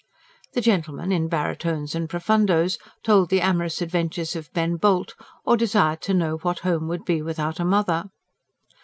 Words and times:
The 0.53 0.61
gentlemen, 0.61 1.11
in 1.11 1.27
baritones 1.27 1.93
and 1.93 2.09
profundos, 2.09 2.79
told 3.03 3.29
the 3.29 3.39
amorous 3.41 3.83
adventures 3.83 4.35
of 4.35 4.51
Ben 4.51 4.77
Bolt; 4.77 5.13
or 5.45 5.55
desired 5.55 6.01
to 6.01 6.13
know 6.15 6.37
what 6.37 6.57
Home 6.65 6.87
would 6.87 7.05
be 7.05 7.21
Without 7.21 7.59
a 7.59 7.65
Mother. 7.65 8.09